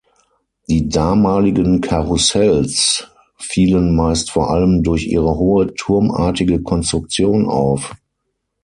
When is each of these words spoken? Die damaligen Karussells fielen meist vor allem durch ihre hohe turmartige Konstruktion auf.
Die 0.67 0.89
damaligen 0.89 1.79
Karussells 1.79 3.07
fielen 3.37 3.95
meist 3.95 4.31
vor 4.31 4.49
allem 4.49 4.81
durch 4.81 5.05
ihre 5.05 5.37
hohe 5.37 5.75
turmartige 5.75 6.63
Konstruktion 6.63 7.45
auf. 7.47 7.93